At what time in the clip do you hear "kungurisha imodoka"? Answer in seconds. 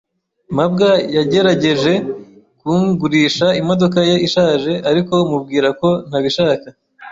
2.59-3.99